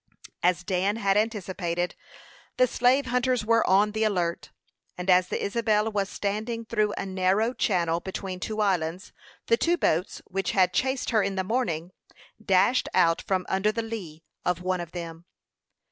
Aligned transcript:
As 0.41 0.63
Dan 0.63 0.95
had 0.95 1.15
anticipated, 1.15 1.93
the 2.57 2.65
slave 2.65 3.05
hunters 3.05 3.45
were 3.45 3.63
on 3.69 3.91
the 3.91 4.03
alert; 4.03 4.49
and 4.97 5.11
as 5.11 5.27
the 5.27 5.39
Isabel 5.39 5.91
was 5.91 6.09
standing 6.09 6.65
through 6.65 6.91
a 6.97 7.05
narrow 7.05 7.53
channel 7.53 7.99
between 7.99 8.39
two 8.39 8.61
islands, 8.61 9.13
the 9.45 9.57
two 9.57 9.77
boats, 9.77 10.19
which 10.25 10.53
had 10.53 10.73
chased 10.73 11.11
her 11.11 11.21
in 11.21 11.35
the 11.35 11.43
morning, 11.43 11.91
dashed 12.43 12.89
out 12.95 13.21
from 13.21 13.45
under 13.47 13.71
the 13.71 13.83
lea 13.83 14.23
of 14.43 14.59
one 14.63 14.81
of 14.81 14.91
them. 14.91 15.25